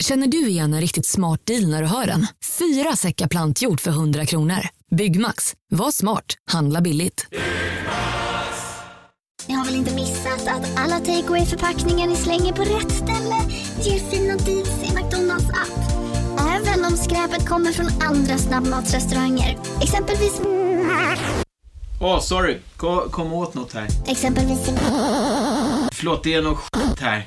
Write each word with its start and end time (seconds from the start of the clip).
Känner 0.00 0.26
du 0.26 0.48
igen 0.48 0.74
en 0.74 0.80
riktigt 0.80 1.06
smart 1.06 1.46
deal 1.46 1.66
när 1.70 1.82
du 1.82 1.88
hör 1.88 2.06
den? 2.06 2.26
Fyra 2.58 2.96
säckar 2.96 3.28
plantjord 3.28 3.80
för 3.80 3.90
100 3.90 4.26
kronor. 4.26 4.68
Byggmax. 4.90 5.54
Var 5.70 5.90
smart. 5.90 6.24
Handla 6.50 6.80
billigt. 6.80 7.26
Ni 9.48 9.54
har 9.54 9.64
väl 9.64 9.74
inte 9.74 9.94
missat 9.94 10.48
att 10.48 10.78
alla 10.78 10.98
takeaway 10.98 11.46
förpackningar 11.46 12.06
ni 12.06 12.16
slänger 12.16 12.52
på 12.52 12.62
rätt 12.62 12.92
ställe 12.92 13.36
ger 13.82 13.98
fina 14.10 14.36
deals 14.36 14.82
i 14.82 14.94
McDonalds 14.94 15.50
app. 15.50 15.80
Även 16.40 16.84
om 16.84 16.96
skräpet 16.96 17.48
kommer 17.48 17.72
från 17.72 17.86
andra 18.02 18.38
snabbmatsrestauranger. 18.38 19.58
Exempelvis... 19.82 20.40
Åh, 22.00 22.16
oh, 22.16 22.20
sorry. 22.20 22.58
Kom, 22.76 23.10
kom 23.10 23.32
åt 23.32 23.54
något 23.54 23.72
här. 23.72 23.88
Exempelvis... 24.06 24.70
Förlåt, 25.92 26.24
det 26.24 26.34
är 26.34 26.42
något 26.42 26.58
skit 26.58 27.00
här. 27.00 27.26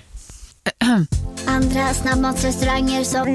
Andra 1.53 1.93
snabbmatsrestauranger 1.93 3.03
som... 3.03 3.27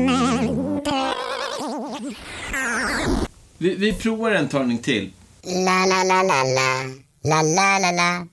Vi, 3.59 3.75
vi 3.75 3.93
provar 3.93 4.31
en 4.31 4.49
talning 4.49 4.79
till. 4.79 5.13
La, 5.43 5.87
la, 5.87 6.05
la, 6.05 6.23
la, 6.23 6.43
la. 6.45 6.85
La, 7.23 7.43
la, 7.43 7.79
la, 7.79 7.91
la. 7.91 8.27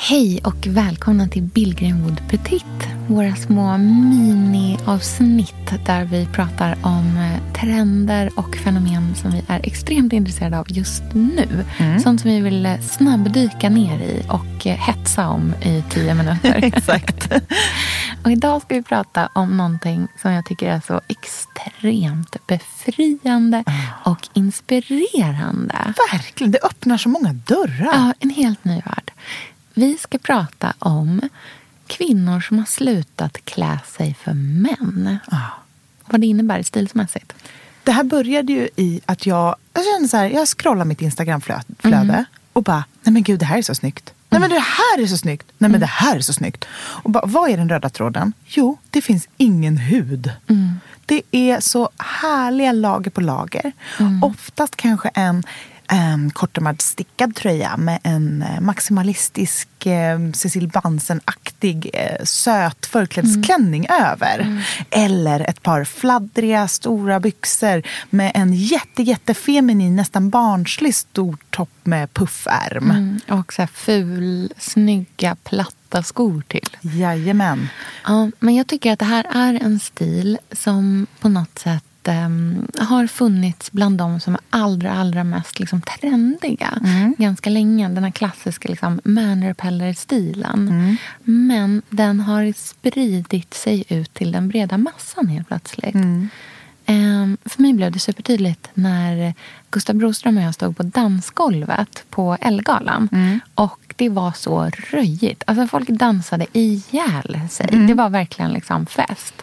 Hej 0.00 0.40
och 0.44 0.66
välkomna 0.66 1.28
till 1.28 1.42
Billgren 1.42 2.02
Wood 2.02 2.20
Petit. 2.30 2.64
Våra 3.08 3.36
små 3.36 3.78
mini-avsnitt 3.78 5.86
där 5.86 6.04
vi 6.04 6.26
pratar 6.26 6.76
om 6.82 7.16
eh, 7.16 7.52
trender 7.52 8.30
och 8.36 8.56
fenomen 8.56 9.14
som 9.14 9.30
vi 9.30 9.42
är 9.48 9.60
extremt 9.62 10.12
intresserade 10.12 10.58
av 10.58 10.66
just 10.68 11.02
nu. 11.12 11.64
Mm. 11.78 12.00
Sånt 12.00 12.20
som 12.20 12.30
vi 12.30 12.40
vill 12.40 12.66
eh, 12.66 12.80
snabbdyka 12.80 13.68
ner 13.68 14.00
i 14.00 14.22
och 14.28 14.66
eh, 14.66 14.76
hetsa 14.76 15.28
om 15.28 15.54
i 15.62 15.84
tio 15.90 16.14
minuter. 16.14 16.54
Exakt. 16.62 17.32
och 18.24 18.30
idag 18.30 18.62
ska 18.62 18.74
vi 18.74 18.82
prata 18.82 19.28
om 19.32 19.56
någonting 19.56 20.08
som 20.22 20.32
jag 20.32 20.46
tycker 20.46 20.70
är 20.70 20.80
så 20.86 21.00
extremt 21.08 22.36
befriande 22.46 23.64
ah. 23.66 24.10
och 24.10 24.28
inspirerande. 24.34 25.94
Verkligen, 26.12 26.50
det 26.50 26.58
öppnar 26.62 26.98
så 26.98 27.08
många 27.08 27.32
dörrar. 27.32 27.90
Ja, 27.92 28.14
en 28.20 28.30
helt 28.30 28.64
ny 28.64 28.74
värld. 28.74 29.12
Vi 29.78 29.98
ska 29.98 30.18
prata 30.18 30.74
om 30.78 31.20
kvinnor 31.86 32.40
som 32.40 32.58
har 32.58 32.66
slutat 32.66 33.44
klä 33.44 33.78
sig 33.86 34.14
för 34.14 34.32
män. 34.34 35.18
Ah. 35.26 35.36
Vad 36.06 36.20
det 36.20 36.26
innebär 36.26 36.62
stilsmässigt. 36.62 37.32
Det 37.84 37.92
här 37.92 38.04
började 38.04 38.52
ju 38.52 38.68
i 38.76 39.00
att 39.06 39.26
jag, 39.26 39.56
jag 39.74 39.84
kände 39.84 40.08
så 40.08 40.16
här, 40.16 40.30
jag 40.30 40.48
scrollar 40.48 40.84
mitt 40.84 41.02
Instagramflöde 41.02 41.64
mm. 41.82 42.24
och 42.52 42.62
bara, 42.62 42.84
nej 43.02 43.12
men 43.12 43.22
gud 43.22 43.40
det 43.40 43.46
här 43.46 43.58
är 43.58 43.62
så 43.62 43.74
snyggt. 43.74 44.14
Nej 44.28 44.40
men 44.40 44.50
det 44.50 44.60
här 44.60 45.02
är 45.02 45.06
så 45.06 45.16
snyggt. 45.16 45.46
Nej 45.58 45.70
men 45.70 45.70
mm. 45.70 45.80
det 45.80 45.86
här 45.86 46.16
är 46.16 46.20
så 46.20 46.32
snyggt. 46.32 46.64
Och 46.74 47.10
bara, 47.10 47.26
vad 47.26 47.50
är 47.50 47.56
den 47.56 47.68
röda 47.68 47.88
tråden? 47.88 48.32
Jo, 48.46 48.78
det 48.90 49.00
finns 49.00 49.28
ingen 49.36 49.76
hud. 49.76 50.32
Mm. 50.48 50.80
Det 51.06 51.22
är 51.30 51.60
så 51.60 51.90
härliga 51.98 52.72
lager 52.72 53.10
på 53.10 53.20
lager. 53.20 53.72
Mm. 53.98 54.24
Oftast 54.24 54.76
kanske 54.76 55.08
en 55.08 55.42
en 55.88 56.30
kortärmad 56.30 56.80
stickad 56.80 57.34
tröja 57.34 57.76
med 57.76 57.98
en 58.02 58.42
eh, 58.42 58.60
maximalistisk 58.60 59.86
eh, 59.86 60.32
Cecil 60.34 60.68
Bansen-aktig 60.68 61.90
eh, 61.92 62.24
söt 62.24 62.86
förklädesklänning 62.86 63.86
mm. 63.86 64.04
över. 64.04 64.38
Mm. 64.38 64.60
Eller 64.90 65.40
ett 65.40 65.62
par 65.62 65.84
fladdriga 65.84 66.68
stora 66.68 67.20
byxor 67.20 67.82
med 68.10 68.32
en 68.34 68.54
jätte, 68.54 69.02
jättefeminin, 69.02 69.96
nästan 69.96 70.30
barnslig 70.30 70.94
stor 70.94 71.36
topp 71.50 71.70
med 71.82 72.14
puffärm. 72.14 72.90
Mm. 72.90 73.20
Och 73.28 73.52
så 73.52 73.62
här 73.62 73.68
ful, 73.74 74.52
snygga, 74.58 75.36
platta 75.44 76.02
skor 76.02 76.42
till. 76.48 76.76
Jajamän. 76.80 77.68
Ja, 78.04 78.30
men 78.38 78.54
jag 78.54 78.66
tycker 78.66 78.92
att 78.92 78.98
det 78.98 79.04
här 79.04 79.26
är 79.30 79.54
en 79.62 79.80
stil 79.80 80.38
som 80.52 81.06
på 81.20 81.28
något 81.28 81.58
sätt 81.58 81.84
um, 82.08 82.66
har 82.78 83.06
funnits 83.06 83.72
bland 83.72 83.98
de 83.98 84.20
som 84.20 84.34
är 84.34 84.40
allra, 84.50 84.92
allra 84.92 85.24
mest 85.24 85.60
liksom, 85.60 85.80
trendiga 85.80 86.78
mm. 86.84 87.14
ganska 87.18 87.50
länge. 87.50 87.88
Den 87.88 88.04
här 88.04 88.10
klassiska 88.10 88.68
liksom, 88.68 89.00
manrepeller-stilen. 89.04 90.68
Mm. 90.68 90.96
Men 91.24 91.82
den 91.90 92.20
har 92.20 92.52
spridit 92.52 93.54
sig 93.54 93.84
ut 93.88 94.14
till 94.14 94.32
den 94.32 94.48
breda 94.48 94.78
massan 94.78 95.28
helt 95.28 95.48
plötsligt. 95.48 95.94
Mm. 95.94 96.28
Um, 96.86 97.36
för 97.44 97.62
mig 97.62 97.72
blev 97.72 97.92
det 97.92 97.98
supertydligt 97.98 98.68
när 98.74 99.34
Gustav 99.70 99.96
Broström 99.96 100.36
och 100.36 100.42
jag 100.42 100.54
stod 100.54 100.76
på 100.76 100.82
dansgolvet 100.82 102.04
på 102.10 102.36
Ellegalan. 102.40 103.08
Mm. 103.12 103.40
Och 103.54 103.94
det 103.96 104.08
var 104.08 104.32
så 104.32 104.70
röjigt. 104.90 105.42
Alltså 105.46 105.66
folk 105.66 105.88
dansade 105.88 106.46
ihjäl 106.52 107.40
sig. 107.50 107.68
Mm. 107.72 107.86
Det 107.86 107.94
var 107.94 108.10
verkligen 108.10 108.52
liksom 108.52 108.86
fest. 108.86 109.42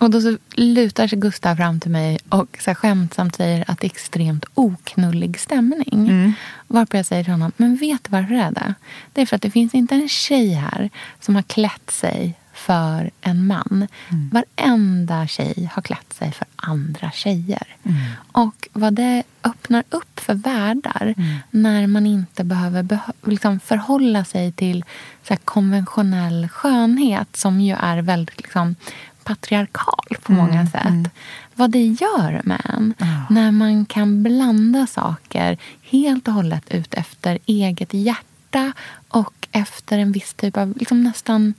Och 0.00 0.10
då 0.10 0.20
så 0.20 0.38
lutar 0.54 1.06
sig 1.08 1.18
Gustav 1.18 1.56
fram 1.56 1.80
till 1.80 1.90
mig 1.90 2.18
och 2.28 2.58
så 2.60 2.74
skämtsamt 2.74 3.36
säger 3.36 3.64
att 3.70 3.80
det 3.80 3.86
är 3.86 3.90
extremt 3.90 4.44
oknullig 4.54 5.40
stämning. 5.40 6.08
Mm. 6.08 6.32
Varpå 6.66 6.96
jag 6.96 7.06
säger 7.06 7.24
till 7.24 7.32
honom, 7.32 7.52
men 7.56 7.76
vet 7.76 8.04
du 8.04 8.10
varför 8.10 8.34
det 8.34 8.40
är 8.40 8.50
det? 8.50 8.74
Det 9.12 9.20
är 9.20 9.26
för 9.26 9.36
att 9.36 9.42
det 9.42 9.50
finns 9.50 9.74
inte 9.74 9.94
en 9.94 10.08
tjej 10.08 10.52
här 10.54 10.90
som 11.20 11.34
har 11.34 11.42
klätt 11.42 11.90
sig 11.90 12.34
för 12.52 13.10
en 13.20 13.46
man. 13.46 13.86
Mm. 14.08 14.30
Varenda 14.32 15.26
tjej 15.26 15.70
har 15.72 15.82
klätt 15.82 16.12
sig 16.12 16.32
för 16.32 16.46
andra 16.56 17.10
tjejer. 17.10 17.66
Mm. 17.82 17.98
Och 18.32 18.68
vad 18.72 18.94
det 18.94 19.22
öppnar 19.42 19.84
upp 19.90 20.20
för 20.20 20.34
världar 20.34 21.14
mm. 21.16 21.36
när 21.50 21.86
man 21.86 22.06
inte 22.06 22.44
behöver 22.44 22.82
beh 22.82 23.10
liksom 23.22 23.60
förhålla 23.60 24.24
sig 24.24 24.52
till 24.52 24.84
så 25.28 25.36
konventionell 25.36 26.48
skönhet 26.48 27.36
som 27.36 27.60
ju 27.60 27.76
är 27.80 28.02
väldigt 28.02 28.36
liksom, 28.36 28.76
patriarkal 29.24 30.16
på 30.22 30.32
många 30.32 30.60
mm, 30.60 30.66
sätt. 30.66 30.86
Mm. 30.86 31.08
Vad 31.54 31.70
det 31.70 31.86
gör 31.86 32.40
med 32.44 32.62
en 32.64 32.94
oh. 33.00 33.32
när 33.32 33.50
man 33.50 33.86
kan 33.86 34.22
blanda 34.22 34.86
saker 34.86 35.58
helt 35.82 36.28
och 36.28 36.34
hållet 36.34 36.70
ut 36.70 36.94
efter 36.94 37.38
eget 37.46 37.94
hjärta 37.94 38.72
och 39.08 39.48
efter 39.52 39.98
en 39.98 40.12
viss 40.12 40.34
typ 40.34 40.56
av 40.56 40.76
liksom 40.76 41.02
nästan... 41.02 41.54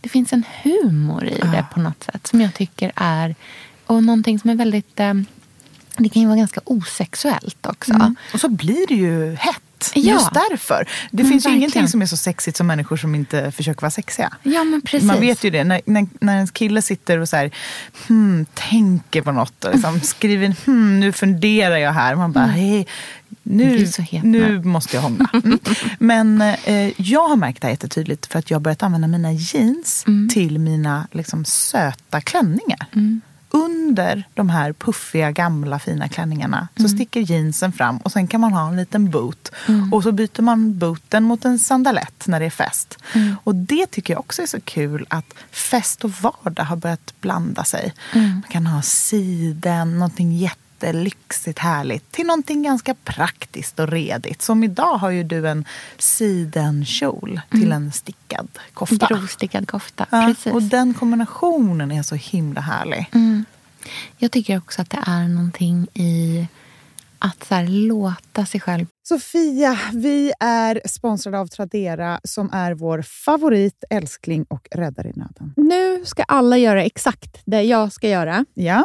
Det 0.00 0.08
finns 0.08 0.32
en 0.32 0.44
humor 0.62 1.24
i 1.24 1.40
oh. 1.42 1.52
det 1.52 1.64
på 1.74 1.80
något 1.80 2.02
sätt 2.02 2.26
som 2.26 2.40
jag 2.40 2.54
tycker 2.54 2.92
är... 2.94 3.34
Och 3.86 4.04
någonting 4.04 4.38
som 4.38 4.50
är 4.50 4.54
väldigt... 4.54 5.00
Eh, 5.00 5.14
det 5.96 6.08
kan 6.08 6.22
ju 6.22 6.28
vara 6.28 6.38
ganska 6.38 6.60
osexuellt 6.64 7.66
också. 7.66 7.92
Mm. 7.92 8.16
Och 8.34 8.40
så 8.40 8.48
blir 8.48 8.86
det 8.86 8.94
ju 8.94 9.34
hett 9.34 9.61
Ja. 9.94 10.12
Just 10.12 10.34
därför. 10.34 10.88
Det 11.10 11.22
men 11.22 11.32
finns 11.32 11.44
verkligen. 11.44 11.52
ju 11.52 11.58
ingenting 11.58 11.88
som 11.88 12.02
är 12.02 12.06
så 12.06 12.16
sexigt 12.16 12.56
som 12.56 12.66
människor 12.66 12.96
som 12.96 13.14
inte 13.14 13.52
försöker 13.52 13.80
vara 13.80 13.90
sexiga. 13.90 14.32
Ja, 14.42 14.64
men 14.64 14.80
precis. 14.80 15.06
Man 15.06 15.20
vet 15.20 15.44
ju 15.44 15.50
det. 15.50 15.64
När, 15.64 15.80
när, 15.84 16.06
när 16.20 16.38
en 16.38 16.46
kille 16.46 16.82
sitter 16.82 17.18
och 17.18 17.28
så 17.28 17.36
här, 17.36 17.50
hmm, 18.08 18.46
tänker 18.54 19.22
på 19.22 19.32
något 19.32 19.64
och 19.64 19.72
liksom 19.72 20.00
skriver 20.02 20.54
hmm, 20.64 21.00
nu 21.00 21.12
funderar 21.12 21.76
jag 21.76 21.92
här. 21.92 22.14
Man 22.14 22.32
bara, 22.32 22.44
mm. 22.44 22.56
hej, 22.56 22.86
nu, 23.42 23.88
nu 24.22 24.62
måste 24.62 24.96
jag 24.96 25.02
hångla. 25.02 25.28
Mm. 25.32 25.58
Men 25.98 26.40
eh, 26.40 27.02
jag 27.02 27.28
har 27.28 27.36
märkt 27.36 27.60
det 27.60 27.66
här 27.66 27.72
jättetydligt 27.72 28.26
för 28.26 28.38
att 28.38 28.50
jag 28.50 28.58
har 28.58 28.60
börjat 28.60 28.82
använda 28.82 29.08
mina 29.08 29.32
jeans 29.32 30.04
mm. 30.06 30.28
till 30.28 30.58
mina 30.58 31.06
liksom, 31.12 31.44
söta 31.44 32.20
klänningar. 32.20 32.86
Mm 32.92 33.20
under 33.54 34.24
de 34.34 34.50
här 34.50 34.72
puffiga 34.72 35.30
gamla 35.30 35.78
fina 35.78 36.08
klänningarna 36.08 36.68
så 36.76 36.82
mm. 36.82 36.96
sticker 36.96 37.20
jeansen 37.20 37.72
fram 37.72 37.96
och 37.96 38.12
sen 38.12 38.26
kan 38.26 38.40
man 38.40 38.52
ha 38.52 38.68
en 38.68 38.76
liten 38.76 39.10
boot. 39.10 39.52
Mm. 39.68 39.92
Och 39.92 40.02
så 40.02 40.12
byter 40.12 40.42
man 40.42 40.78
booten 40.78 41.24
mot 41.24 41.44
en 41.44 41.58
sandalett 41.58 42.26
när 42.26 42.40
det 42.40 42.46
är 42.46 42.50
fest. 42.50 42.98
Mm. 43.12 43.36
Och 43.44 43.54
det 43.54 43.86
tycker 43.86 44.14
jag 44.14 44.20
också 44.20 44.42
är 44.42 44.46
så 44.46 44.60
kul 44.60 45.06
att 45.08 45.34
fest 45.50 46.04
och 46.04 46.10
vardag 46.10 46.64
har 46.64 46.76
börjat 46.76 47.14
blanda 47.20 47.64
sig. 47.64 47.94
Mm. 48.12 48.30
Man 48.32 48.50
kan 48.50 48.66
ha 48.66 48.82
siden, 48.82 49.98
någonting 49.98 50.32
jätte 50.32 50.58
lyxigt 50.90 51.58
härligt 51.58 52.12
till 52.12 52.26
någonting 52.26 52.62
ganska 52.62 52.94
praktiskt 52.94 53.78
och 53.78 53.88
redigt. 53.88 54.42
Som 54.42 54.64
idag 54.64 54.96
har 54.96 55.10
ju 55.10 55.24
du 55.24 55.48
en 55.48 55.64
sidenkjol 55.98 57.40
till 57.50 57.72
mm. 57.72 57.72
en 57.72 57.92
stickad 57.92 58.48
kofta. 58.74 59.06
Grovstickad 59.06 59.68
kofta, 59.68 60.06
ja, 60.10 60.24
precis. 60.26 60.52
Och 60.52 60.62
den 60.62 60.94
kombinationen 60.94 61.92
är 61.92 62.02
så 62.02 62.14
himla 62.14 62.60
härlig. 62.60 63.06
Mm. 63.14 63.44
Jag 64.18 64.30
tycker 64.30 64.58
också 64.58 64.82
att 64.82 64.90
det 64.90 65.02
är 65.06 65.28
någonting 65.28 65.86
i 65.94 66.46
att 67.24 67.44
så 67.44 67.54
här, 67.54 67.66
låta 67.66 68.46
sig 68.46 68.60
själv... 68.60 68.86
Sofia, 69.08 69.78
vi 69.92 70.32
är 70.40 70.80
sponsrade 70.84 71.38
av 71.38 71.46
Tradera 71.46 72.20
som 72.24 72.50
är 72.52 72.74
vår 72.74 73.02
favorit, 73.02 73.84
älskling 73.90 74.44
och 74.48 74.68
räddare 74.70 75.08
i 75.08 75.12
nöden. 75.16 75.54
Nu 75.56 76.04
ska 76.04 76.22
alla 76.22 76.58
göra 76.58 76.84
exakt 76.84 77.42
det 77.44 77.62
jag 77.62 77.92
ska 77.92 78.08
göra. 78.08 78.44
Ja. 78.54 78.84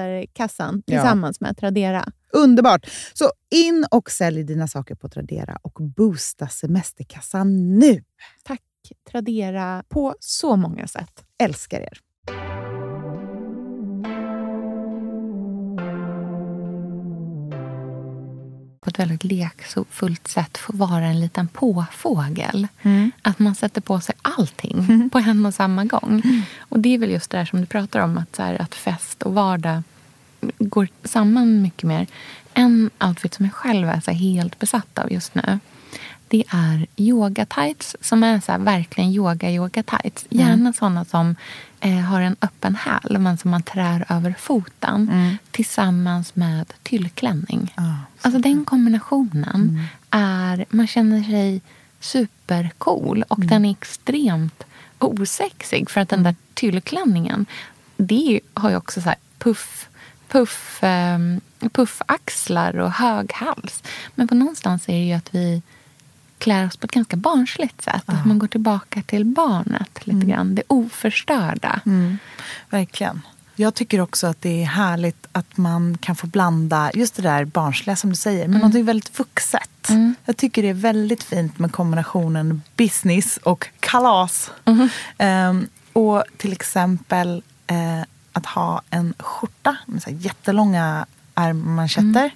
tillsammans 0.85 1.37
ja. 1.39 1.47
med 1.47 1.57
Tradera. 1.57 2.11
Underbart! 2.33 2.89
Så 3.13 3.31
in 3.49 3.85
och 3.91 4.11
sälj 4.11 4.43
dina 4.43 4.67
saker 4.67 4.95
på 4.95 5.09
Tradera 5.09 5.57
och 5.61 5.77
boosta 5.97 6.47
semesterkassan 6.47 7.79
nu. 7.79 8.03
Tack 8.43 8.61
Tradera 9.11 9.83
på 9.89 10.15
så 10.19 10.55
många 10.55 10.87
sätt. 10.87 11.23
Älskar 11.37 11.81
er. 11.81 12.01
på 18.81 18.89
ett 18.89 18.99
väldigt 18.99 19.23
lekfullt 19.23 20.27
sätt 20.27 20.57
få 20.57 20.73
vara 20.73 21.05
en 21.05 21.19
liten 21.19 21.47
påfågel. 21.47 22.67
Mm. 22.81 23.11
Att 23.21 23.39
man 23.39 23.55
sätter 23.55 23.81
på 23.81 23.99
sig 23.99 24.15
allting 24.21 24.79
mm. 24.79 25.09
på 25.09 25.17
en 25.17 25.45
och 25.45 25.53
samma 25.53 25.85
gång. 25.85 26.21
Mm. 26.23 26.41
Och 26.59 26.79
Det 26.79 26.89
är 26.89 26.97
väl 26.97 27.11
just 27.11 27.31
det 27.31 27.37
där 27.37 27.45
som 27.45 27.59
du 27.59 27.65
pratar 27.65 27.99
om, 27.99 28.17
att, 28.17 28.35
så 28.35 28.43
här, 28.43 28.61
att 28.61 28.75
fest 28.75 29.23
och 29.23 29.33
vardag 29.33 29.83
går 30.59 30.87
samman 31.03 31.61
mycket 31.61 31.83
mer. 31.83 32.07
En 32.53 32.89
outfit 32.99 33.33
som 33.33 33.45
jag 33.45 33.53
själv 33.53 33.89
är 33.89 33.99
så 33.99 34.11
helt 34.11 34.59
besatt 34.59 34.99
av 34.99 35.11
just 35.11 35.35
nu 35.35 35.59
det 36.31 36.43
är 36.49 36.85
yoga 36.97 37.45
tights 37.45 37.95
som 38.01 38.23
är 38.23 38.39
så 38.39 38.57
verkligen 38.57 39.09
yoga-yoga 39.09 39.83
tights. 39.83 40.25
Mm. 40.29 40.45
Gärna 40.45 40.53
mm. 40.53 40.73
sådana 40.73 41.05
som 41.05 41.35
eh, 41.79 41.99
har 41.99 42.21
en 42.21 42.35
öppen 42.41 42.75
häl 42.75 43.17
men 43.19 43.37
som 43.37 43.51
man 43.51 43.63
trär 43.63 44.05
över 44.09 44.35
foten 44.39 45.09
mm. 45.11 45.37
tillsammans 45.51 46.35
med 46.35 46.73
tyllklänning. 46.83 47.73
Oh, 47.77 47.95
alltså 48.21 48.39
den 48.39 48.65
kombinationen 48.65 49.69
mm. 49.69 49.83
är... 50.09 50.65
Man 50.69 50.87
känner 50.87 51.23
sig 51.23 51.61
supercool 51.99 53.23
och 53.27 53.37
mm. 53.37 53.49
den 53.49 53.65
är 53.65 53.71
extremt 53.71 54.63
osexig 54.99 55.89
för 55.89 56.01
att 56.01 56.09
den 56.09 56.23
där 56.23 56.35
tyllklänningen 56.53 57.45
det 57.97 58.39
har 58.53 58.69
ju 58.69 58.75
också 58.75 59.01
så 59.01 59.09
här 59.09 59.17
puff 59.37 59.89
puff, 60.31 60.83
eh, 60.83 61.19
puffaxlar 61.71 62.77
och 62.79 62.91
hög 62.91 63.33
hals. 63.33 63.83
Men 64.15 64.27
på 64.27 64.35
någonstans 64.35 64.89
är 64.89 64.93
det 64.93 65.05
ju 65.05 65.13
att 65.13 65.35
vi 65.35 65.61
klär 66.37 66.65
oss 66.65 66.77
på 66.77 66.85
ett 66.85 66.91
ganska 66.91 67.17
barnsligt 67.17 67.81
sätt. 67.81 68.03
Ja. 68.05 68.13
Att 68.13 68.25
man 68.25 68.39
går 68.39 68.47
tillbaka 68.47 69.01
till 69.01 69.25
barnet 69.25 70.07
lite 70.07 70.15
mm. 70.15 70.29
grann. 70.29 70.55
Det 70.55 70.63
oförstörda. 70.67 71.81
Mm. 71.85 72.17
Verkligen. 72.69 73.21
Jag 73.55 73.75
tycker 73.75 74.01
också 74.01 74.27
att 74.27 74.41
det 74.41 74.61
är 74.61 74.65
härligt 74.65 75.27
att 75.31 75.57
man 75.57 75.97
kan 75.97 76.15
få 76.15 76.27
blanda 76.27 76.91
just 76.93 77.15
det 77.15 77.21
där 77.21 77.45
barnsliga 77.45 77.95
som 77.95 78.09
du 78.09 78.15
säger 78.15 78.47
med 78.47 78.57
mm. 78.61 78.71
något 78.71 78.85
väldigt 78.85 79.19
vuxet. 79.19 79.89
Mm. 79.89 80.15
Jag 80.25 80.37
tycker 80.37 80.61
det 80.61 80.69
är 80.69 80.73
väldigt 80.73 81.23
fint 81.23 81.59
med 81.59 81.71
kombinationen 81.71 82.61
business 82.75 83.37
och 83.37 83.67
kalas. 83.79 84.51
Mm. 84.65 84.89
Um, 85.49 85.67
och 85.93 86.23
till 86.37 86.51
exempel 86.51 87.43
uh, 87.71 88.03
att 88.33 88.45
ha 88.45 88.81
en 88.89 89.13
skjorta 89.19 89.77
med 89.85 90.03
så 90.03 90.09
jättelånga 90.09 91.05
ärmmanschetter 91.35 92.25
mm. 92.25 92.31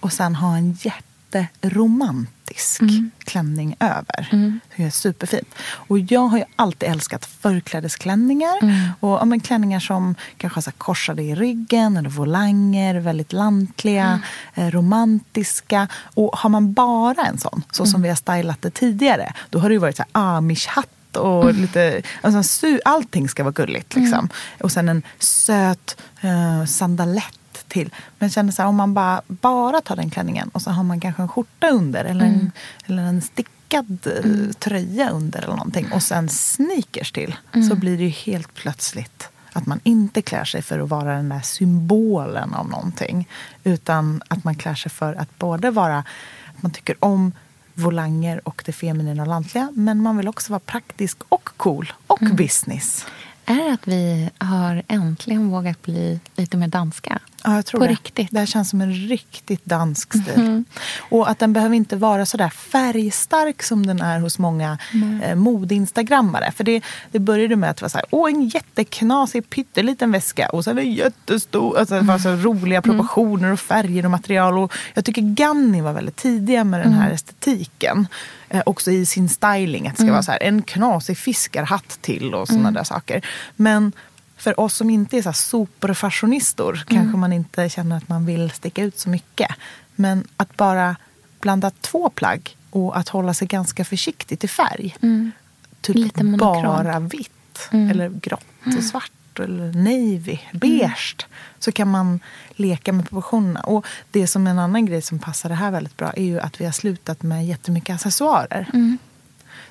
och 0.00 0.12
sen 0.12 0.34
ha 0.34 0.56
en 0.56 0.72
jätteromantisk 0.72 2.80
mm. 2.80 3.10
klänning 3.18 3.76
över. 3.80 4.28
Mm. 4.32 4.60
Det 4.76 4.84
är 4.84 4.90
superfint. 4.90 5.54
Och 5.60 5.98
jag 5.98 6.20
har 6.20 6.38
ju 6.38 6.44
alltid 6.56 6.88
älskat 6.88 7.26
förklädesklänningar. 7.26 8.58
Mm. 8.62 8.88
Och 9.00 9.10
ja, 9.10 9.24
men 9.24 9.40
klänningar 9.40 9.80
som 9.80 10.14
kanske 10.36 10.56
har 10.56 10.62
så 10.62 10.72
korsade 10.72 11.22
i 11.22 11.34
ryggen 11.34 11.96
eller 11.96 12.10
volanger, 12.10 12.94
väldigt 12.94 13.32
lantliga, 13.32 14.06
mm. 14.06 14.20
eh, 14.54 14.70
romantiska. 14.70 15.88
Och 16.02 16.38
har 16.38 16.50
man 16.50 16.72
bara 16.72 17.26
en 17.26 17.38
sån, 17.38 17.62
så 17.70 17.86
som 17.86 17.94
mm. 17.94 18.02
vi 18.02 18.08
har 18.08 18.16
stylat 18.16 18.62
det 18.62 18.70
tidigare, 18.70 19.32
då 19.50 19.58
har 19.58 19.68
det 19.68 19.72
ju 19.72 19.78
varit 19.78 19.96
så 19.96 20.02
här 20.02 20.10
amish-hatt 20.12 20.99
och 21.16 21.42
mm. 21.42 21.62
lite, 21.62 22.02
alltså, 22.20 22.66
allting 22.84 23.28
ska 23.28 23.42
vara 23.42 23.52
gulligt. 23.52 23.94
Liksom. 23.94 24.18
Mm. 24.18 24.30
Och 24.60 24.72
sen 24.72 24.88
en 24.88 25.02
söt 25.18 26.00
uh, 26.24 26.64
sandalett 26.64 27.64
till. 27.68 27.94
Men 28.18 28.26
jag 28.26 28.32
känner 28.32 28.52
så 28.52 28.62
här, 28.62 28.68
om 28.68 28.76
man 28.76 28.94
bara, 28.94 29.22
bara 29.26 29.80
tar 29.80 29.96
den 29.96 30.10
klänningen 30.10 30.48
och 30.48 30.62
så 30.62 30.70
har 30.70 30.82
man 30.82 31.00
kanske 31.00 31.22
en 31.22 31.28
skjorta 31.28 31.68
under 31.68 32.04
eller 32.04 32.24
en, 32.24 32.34
mm. 32.34 32.50
eller 32.86 33.02
en 33.02 33.22
stickad 33.22 34.06
eh, 34.06 34.24
mm. 34.24 34.52
tröja 34.58 35.10
under 35.10 35.38
eller 35.38 35.56
någonting 35.56 35.92
och 35.92 36.02
sen 36.02 36.28
sneakers 36.28 37.12
till. 37.12 37.36
Mm. 37.52 37.68
Så 37.68 37.76
blir 37.76 37.98
det 37.98 38.04
ju 38.04 38.08
helt 38.08 38.54
plötsligt 38.54 39.28
att 39.52 39.66
man 39.66 39.80
inte 39.82 40.22
klär 40.22 40.44
sig 40.44 40.62
för 40.62 40.78
att 40.78 40.88
vara 40.88 41.16
den 41.16 41.28
där 41.28 41.40
symbolen 41.40 42.54
av 42.54 42.68
någonting. 42.68 43.28
Utan 43.64 44.22
att 44.28 44.44
man 44.44 44.54
klär 44.54 44.74
sig 44.74 44.90
för 44.90 45.14
att 45.14 45.38
både 45.38 45.70
vara, 45.70 45.98
att 45.98 46.62
man 46.62 46.72
tycker 46.72 46.96
om 47.00 47.32
volanger 47.74 48.48
och 48.48 48.62
det 48.66 48.72
feminina 48.72 49.22
och 49.22 49.28
lantliga. 49.28 49.72
Men 49.74 50.02
man 50.02 50.16
vill 50.16 50.28
också 50.28 50.52
vara 50.52 50.60
praktisk 50.60 51.18
och 51.28 51.48
cool 51.56 51.92
och 52.06 52.22
mm. 52.22 52.36
business. 52.36 53.06
Är 53.44 53.64
det 53.64 53.72
att 53.72 53.88
vi 53.88 54.30
har 54.38 54.82
äntligen 54.88 55.50
vågat 55.50 55.82
bli 55.82 56.20
lite 56.36 56.56
mer 56.56 56.68
danska? 56.68 57.20
Ja, 57.44 57.54
jag 57.54 57.66
tror 57.66 57.80
På 57.80 57.86
det. 57.86 57.92
riktigt. 57.92 58.28
Det 58.30 58.38
här 58.38 58.46
känns 58.46 58.70
som 58.70 58.80
en 58.80 58.92
riktigt 58.92 59.64
dansk 59.64 60.08
stil. 60.08 60.34
Mm. 60.34 60.64
Och 60.98 61.30
att 61.30 61.38
den 61.38 61.52
behöver 61.52 61.76
inte 61.76 61.96
vara 61.96 62.26
så 62.26 62.36
där 62.36 62.48
färgstark 62.48 63.62
som 63.62 63.86
den 63.86 64.00
är 64.00 64.20
hos 64.20 64.38
många 64.38 64.78
mm. 64.94 65.20
eh, 65.20 65.34
modeinstagrammare. 65.34 66.52
För 66.56 66.64
det, 66.64 66.82
det 67.10 67.18
började 67.18 67.56
med 67.56 67.70
att 67.70 67.76
det 67.76 67.82
var 67.82 67.88
så 67.88 67.98
här, 67.98 68.06
åh 68.10 68.30
en 68.30 68.48
jätteknasig 68.48 69.50
pytteliten 69.50 70.12
väska 70.12 70.48
och 70.48 70.64
sen 70.64 70.78
en 70.78 70.92
jättestor, 70.92 71.78
alltså 71.78 71.94
det 71.94 72.00
var 72.00 72.18
så 72.18 72.28
mm. 72.28 72.42
roliga 72.42 72.82
proportioner 72.82 73.52
och 73.52 73.60
färger 73.60 74.04
och 74.04 74.10
material. 74.10 74.58
Och 74.58 74.72
jag 74.94 75.04
tycker 75.04 75.22
Ganni 75.22 75.80
var 75.80 75.92
väldigt 75.92 76.16
tidiga 76.16 76.64
med 76.64 76.80
den 76.80 76.92
här 76.92 77.02
mm. 77.02 77.14
estetiken. 77.14 78.06
Eh, 78.48 78.62
också 78.66 78.90
i 78.90 79.06
sin 79.06 79.28
styling, 79.28 79.86
att 79.86 79.92
det 79.92 79.96
ska 79.96 80.02
mm. 80.02 80.12
vara 80.12 80.22
så 80.22 80.32
här, 80.32 80.42
en 80.42 80.62
knasig 80.62 81.18
fiskarhatt 81.18 81.98
till 82.00 82.34
och 82.34 82.48
sådana 82.48 82.70
där 82.70 82.84
saker. 82.84 83.26
Men 83.56 83.92
för 84.40 84.60
oss 84.60 84.74
som 84.74 84.90
inte 84.90 85.18
är 85.18 85.22
så 85.22 85.32
superfashionistor 85.32 86.74
mm. 86.74 86.86
kanske 86.86 87.18
man 87.18 87.32
inte 87.32 87.68
känner 87.68 87.96
att 87.96 88.08
man 88.08 88.26
vill 88.26 88.50
sticka 88.50 88.82
ut 88.82 88.98
så 88.98 89.08
mycket. 89.08 89.50
Men 89.94 90.24
att 90.36 90.56
bara 90.56 90.96
blanda 91.40 91.70
två 91.70 92.10
plagg 92.10 92.56
och 92.70 92.98
att 92.98 93.08
hålla 93.08 93.34
sig 93.34 93.48
ganska 93.48 93.84
försiktigt 93.84 94.44
i 94.44 94.48
färg. 94.48 94.96
Mm. 95.02 95.32
Typ 95.80 95.96
Lite 95.96 96.24
bara 96.24 97.00
vitt 97.00 97.68
mm. 97.72 97.90
eller 97.90 98.08
grått 98.08 98.46
och 98.60 98.66
mm. 98.66 98.82
svart 98.82 99.12
eller 99.38 99.72
navy, 99.72 100.38
beige. 100.52 101.16
Mm. 101.18 101.30
Så 101.58 101.72
kan 101.72 101.88
man 101.88 102.20
leka 102.50 102.92
med 102.92 103.08
proportionerna. 103.08 103.60
Och 103.60 103.86
det 104.10 104.26
som 104.26 104.46
en 104.46 104.58
annan 104.58 104.86
grej 104.86 105.02
som 105.02 105.18
passar 105.18 105.48
det 105.48 105.54
här 105.54 105.70
väldigt 105.70 105.96
bra 105.96 106.12
är 106.12 106.24
ju 106.24 106.40
att 106.40 106.60
vi 106.60 106.64
har 106.64 106.72
slutat 106.72 107.22
med 107.22 107.46
jättemycket 107.46 107.94
accessoarer. 107.94 108.70
Mm 108.72 108.98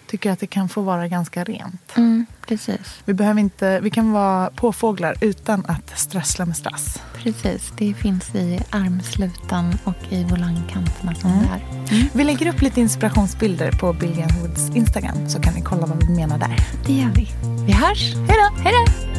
tycker 0.07 0.31
att 0.31 0.39
det 0.39 0.47
kan 0.47 0.69
få 0.69 0.81
vara 0.81 1.07
ganska 1.07 1.43
rent. 1.43 1.97
Mm, 1.97 2.25
precis. 2.47 3.01
Vi, 3.05 3.13
behöver 3.13 3.41
inte, 3.41 3.79
vi 3.79 3.89
kan 3.89 4.11
vara 4.11 4.49
påfåglar 4.49 5.15
utan 5.21 5.65
att 5.65 5.99
strössla 5.99 6.45
med 6.45 6.57
strass. 6.57 7.01
Precis, 7.15 7.73
det 7.77 7.93
finns 7.93 8.35
i 8.35 8.59
armslutan 8.69 9.77
och 9.83 9.95
i 10.09 10.23
volangkanterna 10.23 11.15
som 11.15 11.31
mm. 11.31 11.43
det 11.43 11.49
är. 11.49 11.95
Mm. 11.95 12.07
Vi 12.13 12.23
lägger 12.23 12.47
upp 12.47 12.61
lite 12.61 12.81
inspirationsbilder 12.81 13.71
på 13.71 13.93
Billion 13.93 14.29
Woods 14.41 14.75
Instagram 14.75 15.29
så 15.29 15.41
kan 15.41 15.53
ni 15.53 15.61
kolla 15.61 15.85
vad 15.85 16.07
vi 16.07 16.15
menar 16.15 16.37
där. 16.37 16.55
Det 16.85 16.93
gör 16.93 17.09
vi. 17.09 17.27
Vi 17.65 17.71
hörs. 17.71 18.15
Hej 18.15 18.37
då! 18.37 18.61
Hej 18.63 18.73
då! 18.73 19.18